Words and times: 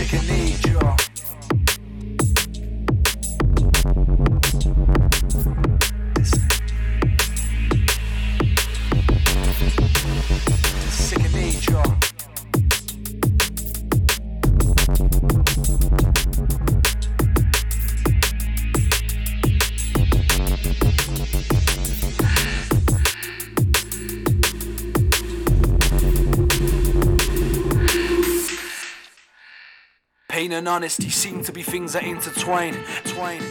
second 0.00 0.26
nature. 0.28 0.39
And 30.60 30.68
honesty 30.68 31.08
seem 31.08 31.42
to 31.42 31.52
be 31.52 31.62
things 31.62 31.94
that 31.94 32.02
intertwine. 32.02 32.74
Twine. 33.04 33.42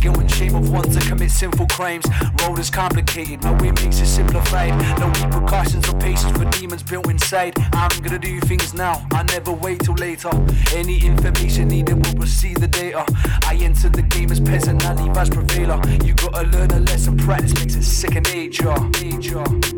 Guilt 0.00 0.18
and 0.18 0.30
shame 0.30 0.54
of 0.54 0.70
ones 0.70 0.96
to 0.96 1.08
commit 1.08 1.30
sinful 1.30 1.66
crimes. 1.66 2.04
Road 2.40 2.58
is 2.58 2.70
complicated, 2.70 3.42
no 3.42 3.52
way 3.54 3.72
makes 3.72 4.00
it 4.00 4.06
simplified. 4.06 4.72
No 4.98 5.08
repercussions 5.08 5.88
or 5.88 5.98
patience 5.98 6.36
for 6.38 6.44
demons 6.58 6.82
built 6.82 7.10
inside. 7.10 7.54
I'm 7.72 8.00
gonna 8.00 8.18
do 8.18 8.38
things 8.40 8.72
now, 8.74 9.06
I 9.12 9.24
never 9.24 9.52
wait 9.52 9.80
till 9.80 9.94
later. 9.94 10.30
Any 10.72 11.04
information 11.04 11.68
needed 11.68 12.06
will 12.06 12.14
proceed 12.14 12.58
the 12.58 12.68
data. 12.68 13.04
I 13.46 13.58
entered 13.60 13.94
the 13.94 14.02
game 14.02 14.30
as 14.30 14.40
peasant, 14.40 14.84
I 14.86 14.94
leave 14.94 15.16
as 15.16 15.30
prevailer. 15.30 15.80
You 16.04 16.14
gotta 16.14 16.46
learn 16.48 16.70
a 16.70 16.80
lesson, 16.80 17.16
practice 17.16 17.54
makes 17.54 17.74
it 17.74 17.82
second 17.82 18.32
nature. 18.32 18.78
nature. 19.02 19.73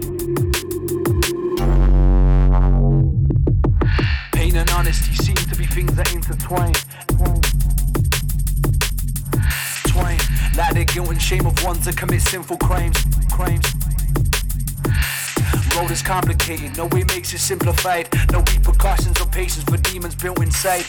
Things 5.77 5.95
that 5.95 6.11
intertwine. 6.15 6.73
Twine, 9.93 10.19
like 10.57 10.73
the 10.73 10.87
guilt 10.91 11.11
and 11.11 11.21
shame 11.21 11.45
of 11.45 11.63
ones 11.63 11.85
that 11.85 11.99
commit 11.99 12.23
sinful 12.23 12.57
crimes. 12.57 12.97
Crimes. 13.31 13.67
Road 15.77 15.91
is 15.91 16.01
complicated, 16.01 16.75
no 16.79 16.87
way 16.87 17.05
makes 17.05 17.35
it 17.35 17.41
simplified. 17.41 18.09
No 18.33 18.39
repercussions 18.39 19.21
or 19.21 19.27
patience 19.27 19.65
for 19.65 19.77
demons 19.77 20.15
built 20.15 20.41
inside. 20.41 20.87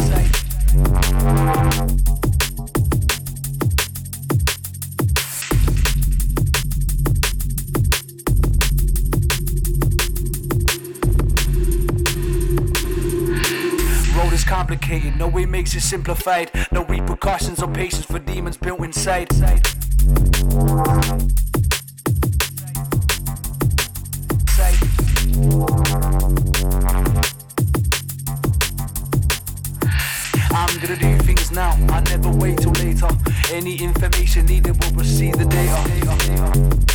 Complicated, 14.67 15.15
no 15.15 15.29
way 15.29 15.45
makes 15.45 15.73
it 15.75 15.79
simplified. 15.79 16.51
No 16.73 16.83
repercussions 16.83 17.63
or 17.63 17.71
patience 17.71 18.03
for 18.03 18.19
demons 18.19 18.57
built 18.57 18.83
inside. 18.83 19.29
I'm 30.51 30.79
gonna 30.79 30.97
do 30.97 31.17
things 31.19 31.49
now, 31.53 31.71
I 31.87 32.01
never 32.09 32.29
wait 32.29 32.57
till 32.57 32.71
later. 32.73 33.07
Any 33.53 33.77
information 33.81 34.47
needed 34.47 34.83
will 34.83 34.91
proceed 34.91 35.35
the 35.35 35.45
data. 35.45 36.87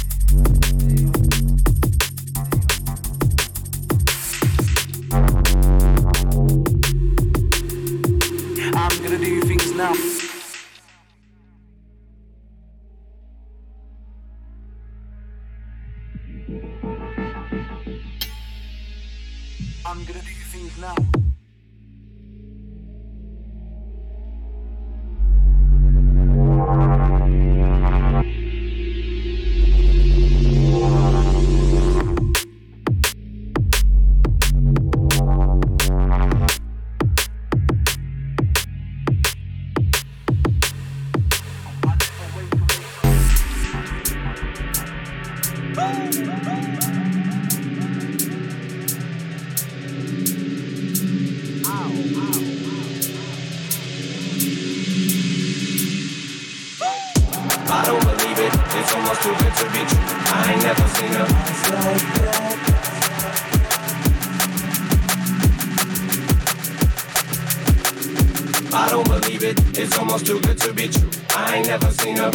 I 68.74 68.88
don't 68.88 69.06
believe 69.06 69.44
it. 69.44 69.60
It's 69.78 69.98
almost 69.98 70.24
too 70.24 70.40
good 70.40 70.56
to 70.58 70.72
be 70.72 70.88
true. 70.88 71.10
I 71.36 71.56
ain't 71.56 71.66
never 71.66 71.90
seen 71.90 72.18
a 72.18 72.30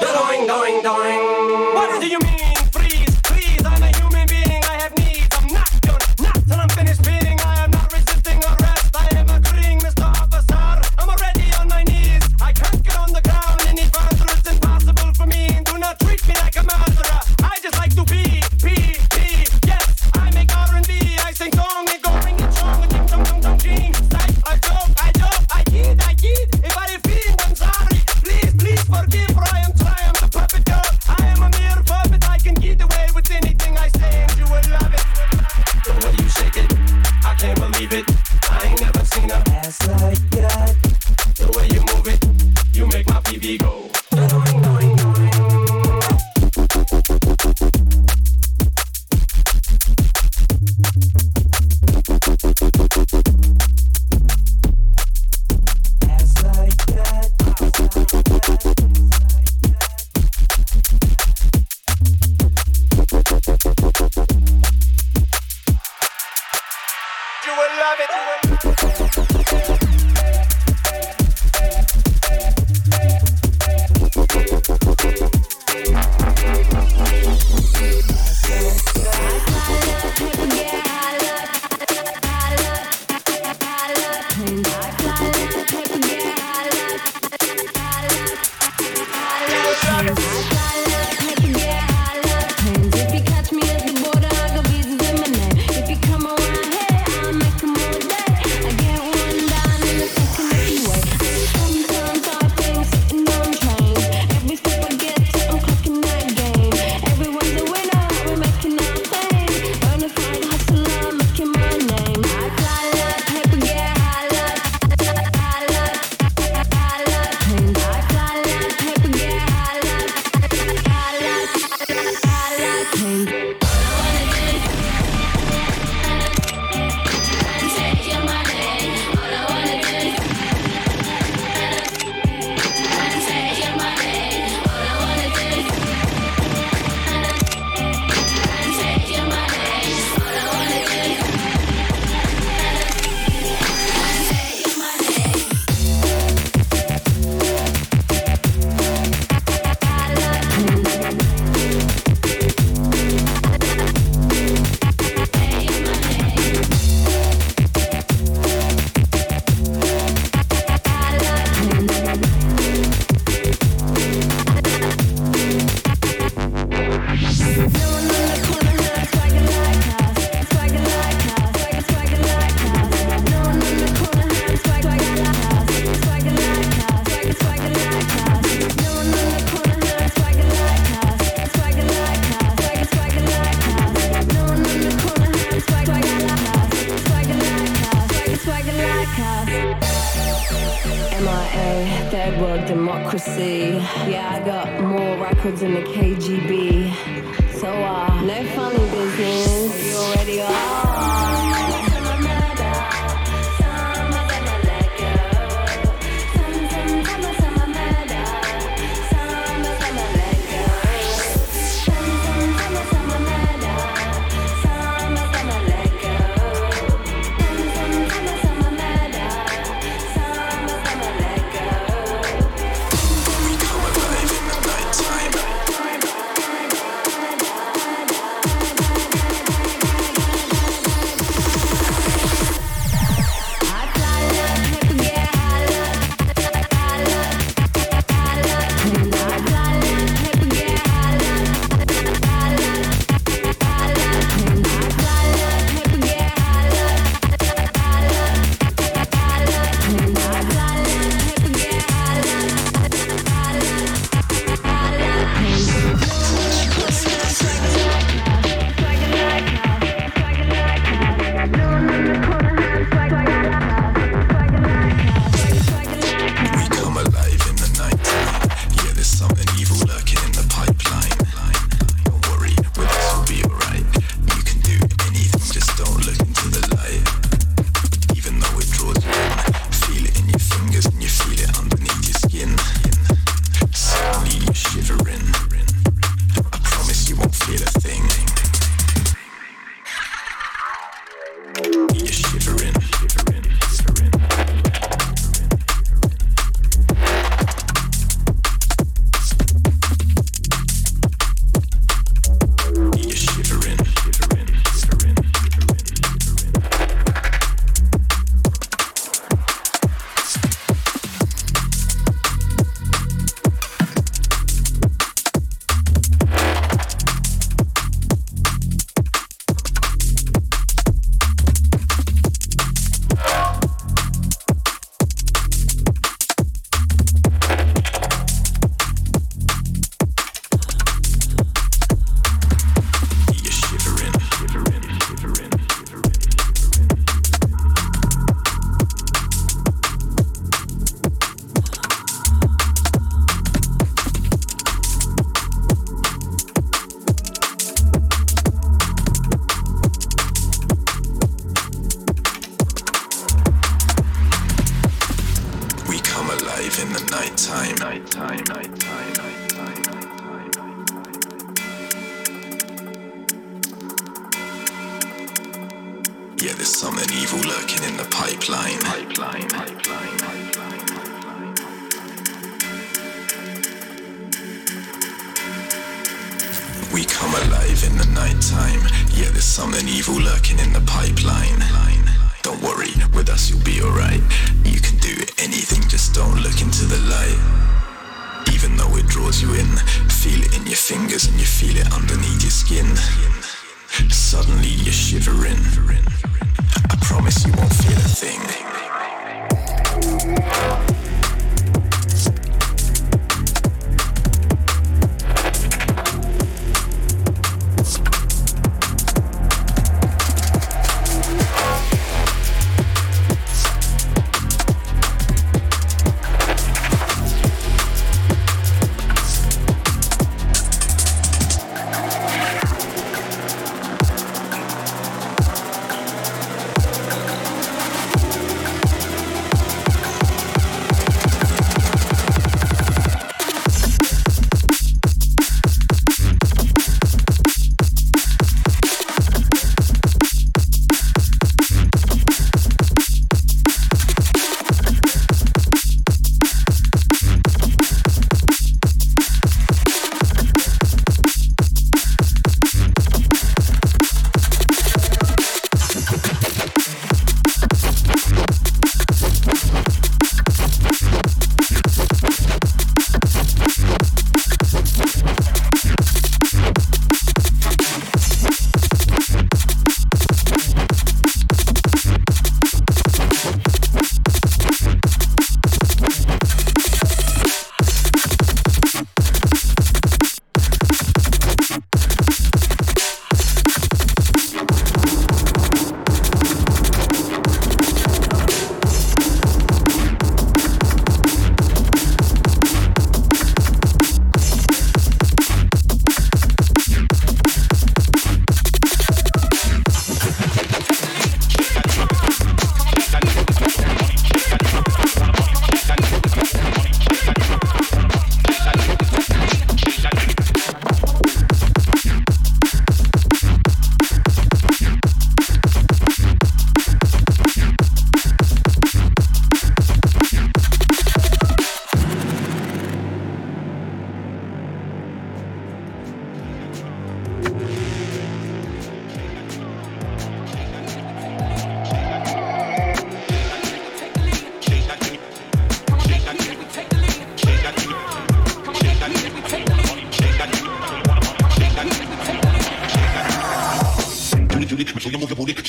Doing, 0.00 0.46
doing, 0.48 0.82
doing. 0.82 1.20
What 1.74 2.00
do 2.00 2.06
you 2.08 2.18
mean, 2.18 2.49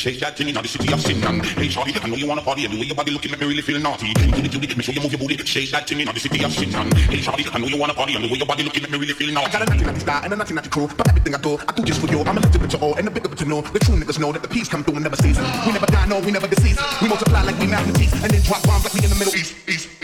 Shake 0.02 0.20
that 0.22 0.36
thing 0.36 0.50
in 0.50 0.56
the 0.56 0.68
city 0.68 0.92
of 0.92 1.00
sin. 1.00 1.24
And 1.24 1.46
hey, 1.46 1.70
shorty, 1.70 1.94
I 1.94 2.08
know 2.10 2.16
you 2.16 2.26
wanna 2.26 2.42
party. 2.42 2.66
And 2.66 2.74
the 2.74 2.82
way 2.82 2.88
your 2.88 2.96
body 2.96 3.12
looking 3.12 3.30
make 3.30 3.40
me 3.40 3.46
really 3.46 3.62
feel 3.62 3.80
naughty. 3.80 4.12
Cutie, 4.18 4.50
cutie, 4.50 4.74
me 4.74 4.82
show 4.82 4.92
you 4.92 5.00
move 5.00 5.12
your 5.12 5.22
booty. 5.22 5.38
Shake 5.46 5.70
that 5.70 5.86
thing 5.86 6.00
in 6.00 6.08
the 6.10 6.20
city 6.20 6.44
of 6.44 6.52
sin. 6.52 6.74
And 6.74 6.92
hey, 7.14 7.22
shorty, 7.22 7.46
I 7.54 7.60
know 7.60 7.68
you 7.68 7.78
wanna 7.78 7.94
party. 7.94 8.16
And 8.16 8.26
the 8.26 8.28
way 8.34 8.40
your 8.42 8.48
body 8.48 8.64
looking 8.64 8.82
make 8.82 8.90
me 8.90 8.98
really 8.98 9.14
feel 9.14 9.32
naughty. 9.32 9.54
I 9.54 9.60
got 9.60 9.62
a 9.62 9.70
nothing 9.70 9.86
at 9.86 9.94
the 9.94 10.02
style 10.02 10.24
and 10.24 10.34
a 10.34 10.36
nothing 10.36 10.58
at 10.58 10.64
the 10.64 10.72
crew. 10.72 10.90
But 10.98 11.08
everything 11.08 11.36
I 11.36 11.38
do, 11.38 11.54
I 11.54 11.72
do 11.78 11.84
just 11.84 12.02
for 12.02 12.08
you. 12.08 12.22
I'm 12.22 12.36
a 12.36 12.42
little 12.42 12.60
bit 12.60 12.72
to 12.72 12.80
all 12.80 12.96
and 12.96 13.08
a 13.08 13.12
bit 13.12 13.26
of 13.28 13.32
it 13.32 13.38
to 13.38 13.46
know. 13.46 13.62
The 13.62 13.78
true 13.78 13.94
niggas 13.94 14.18
know 14.18 14.32
that 14.32 14.42
the 14.42 14.50
peace 14.50 14.68
come 14.68 14.84
through 14.84 14.96
and 14.96 15.04
never 15.04 15.18
season. 15.18 15.46
We 15.68 15.72
never 15.72 15.86
die, 15.86 16.08
no, 16.08 16.18
we 16.20 16.32
never 16.32 16.48
decease. 16.48 16.82
We 17.00 17.08
multiply 17.08 17.44
like 17.44 17.60
we 17.60 17.68
mathematicians 17.68 18.24
and 18.24 18.34
then 18.34 18.42
drop 18.42 18.64
bombs 18.66 18.86
like 18.86 18.94
we 18.98 19.04
in 19.06 19.12
the 19.14 19.20
Middle 19.22 19.36
east, 19.36 19.54
east. 19.70 20.01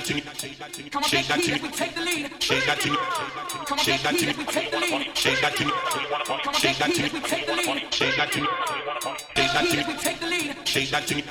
That 0.00 0.72
to 0.72 0.82
me. 0.82 0.90
Come 0.90 1.02
on, 1.02 1.08
Shake 1.08 1.26
that 1.28 1.40
to 1.40 1.52
me. 1.52 1.60
we 1.62 1.68
take 1.70 1.94
the 1.94 2.00
lead. 2.00 2.42
Shake 2.42 2.64
that 2.66 2.80
to 2.80 2.90
me. 2.90 2.96
Come 2.96 3.78
on, 3.78 3.84
Shake 3.84 4.02
that 4.02 4.14
to 4.16 4.26
me. 4.26 4.32
we 4.38 4.44
take 4.44 4.70
the 4.70 4.78
lead. 4.78 5.16
Shake 5.16 5.40
that 5.40 5.56
to 5.56 5.64
me. 5.64 5.72
Shake 6.60 6.78
that 6.78 6.90
to 6.90 7.02
me. 7.02 7.08
we 7.12 7.20
take 7.20 7.46
the 7.46 7.54
lead. 7.54 7.94
Shake 7.94 8.16
that 8.16 8.32
to 8.32 8.40
me. 8.40 8.48
Shake 9.36 9.52
that 9.52 9.66
to 9.66 9.76
me. 9.76 9.84
we 9.86 9.94
take 10.00 10.20
the 10.20 10.26
lead. 10.26 10.56
Shake 10.68 10.90
that 10.90 11.06
to 11.06 11.14
me. 11.14 11.22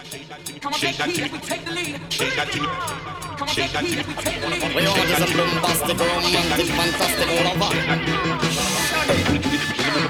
Come 0.59 0.73
on, 0.73 0.79
Shake 0.79 0.97
that 0.97 1.09
to 1.09 1.21
me. 1.21 1.29
we 1.29 1.39
take 1.39 1.65
the 1.65 1.71
lead. 1.71 2.13
Shake 2.13 2.35
that 2.35 2.51
to 2.51 2.59
me. 2.61 2.67
Come 2.67 3.41
on, 3.41 3.47
Shake 3.47 3.71
that 3.71 3.85
to 3.85 3.95
me. 3.95 4.03
we 4.07 4.13
take 4.13 4.41
the 4.41 4.47
lead. 4.49 4.75
We 4.75 4.85
all 4.85 4.97
is 4.97 5.19
a 5.19 5.37
bombastic, 5.37 5.99
romantic, 5.99 6.67
fantastic 6.77 8.48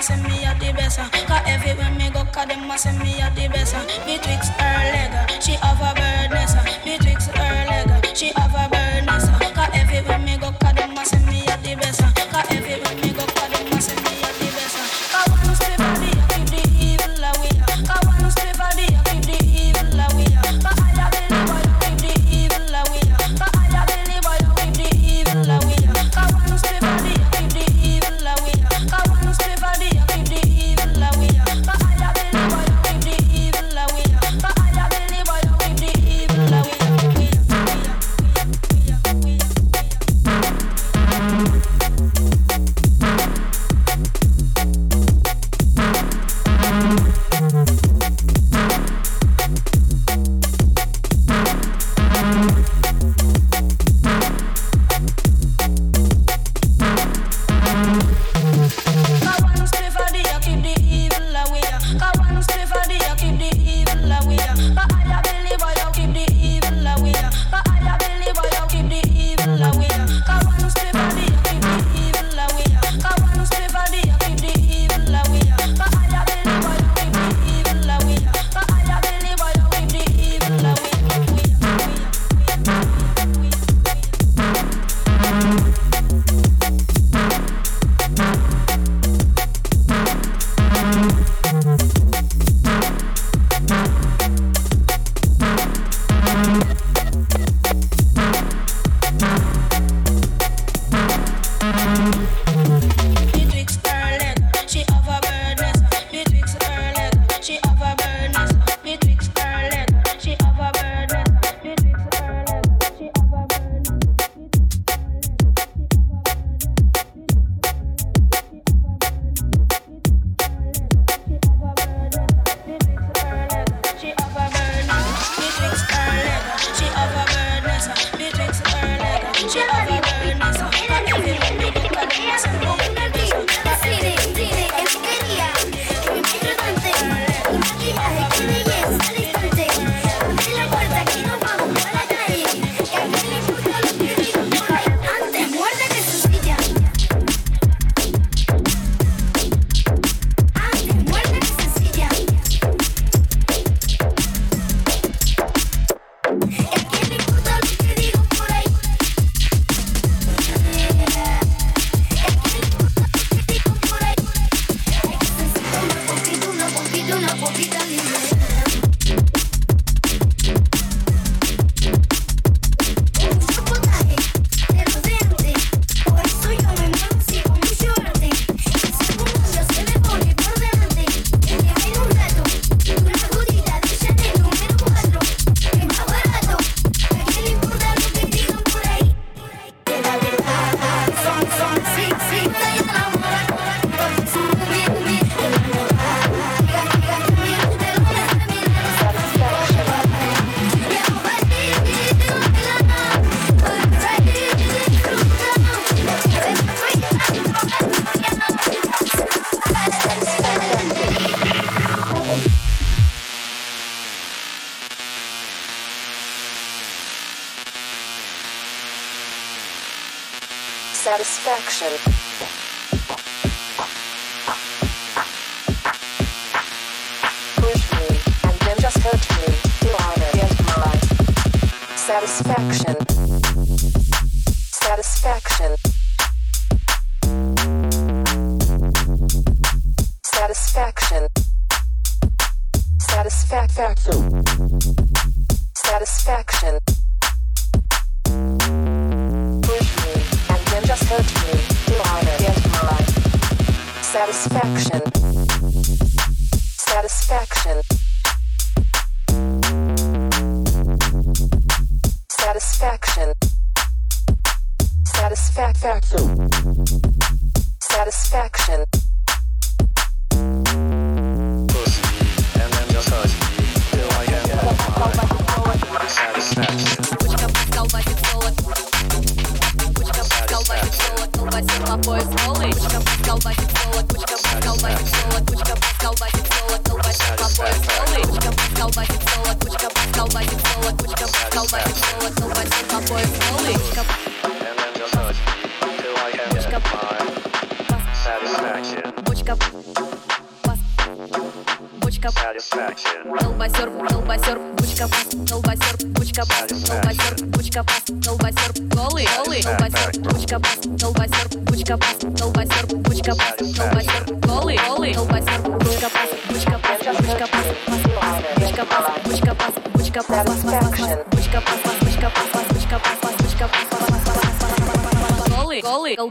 a 0.00 0.02
say 0.02 0.16
me 0.22 0.44
a 0.44 0.54
the 0.58 0.72
best. 0.72 0.98
Uh. 0.98 1.08
Cause 1.26 1.42
everywhere 1.46 1.90
me 1.90 2.10
go, 2.10 2.24
cause 2.24 2.46
them 2.46 2.70
a 2.70 2.78
say 2.78 2.96
me 2.98 3.20
a 3.20 3.30
the 3.34 3.48
best. 3.48 3.74
Uh. 3.74 3.84
Betwixt 4.06 4.50
her 4.52 4.92
leg, 4.92 5.12
uh, 5.12 5.40
she 5.40 5.52
have 5.52 5.80
a 5.80 5.92
birdness. 5.94 6.54
Betwixt 6.84 7.30
her 7.36 7.66
leg, 7.68 8.16
she 8.16 8.28
have 8.36 8.54
a 8.54 8.68
birdness. 8.68 8.79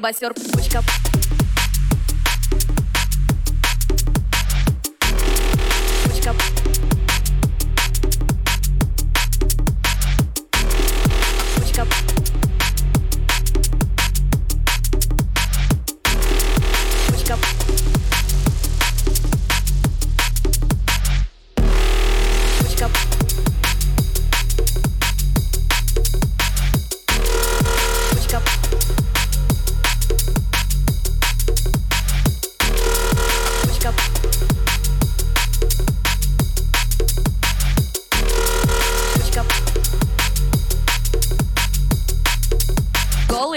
босер, 0.09 0.33
пучка, 0.33 0.81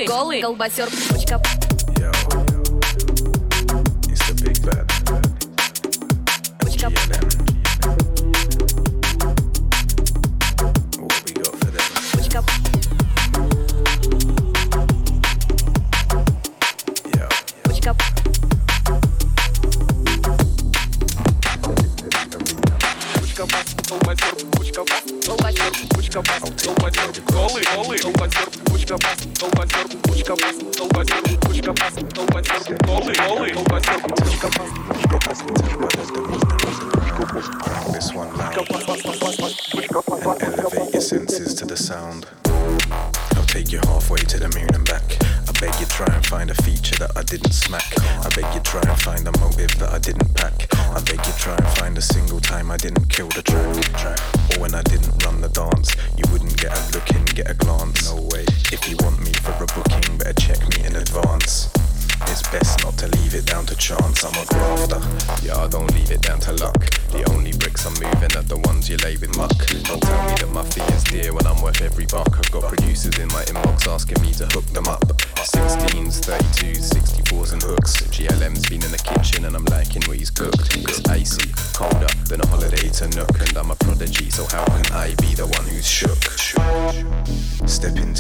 голый. 0.07 0.41
Голый. 0.41 0.43
Колбасер 0.43 0.89
бучка 1.11 1.41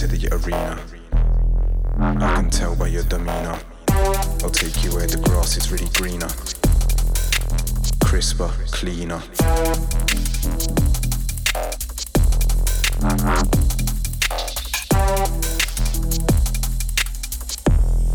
into 0.02 0.16
the 0.16 0.34
arena. 0.34 0.80
I 1.98 2.34
can 2.36 2.50
tell 2.50 2.74
by 2.74 2.88
your 2.88 3.04
demeanor. 3.04 3.58
I'll 3.88 4.50
take 4.50 4.82
you 4.82 4.90
where 4.94 5.06
the 5.06 5.18
grass 5.22 5.56
is 5.56 5.70
really 5.70 5.88
greener, 5.94 6.28
crisper, 8.02 8.48
cleaner. 8.72 9.22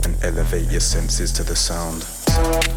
And 0.03 0.23
elevate 0.23 0.69
your 0.69 0.81
senses 0.81 1.31
to 1.33 1.43
the 1.43 1.55
sound. 1.55 2.76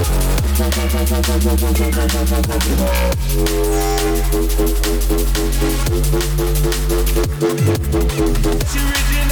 It's 0.00 0.08
original, 8.76 9.29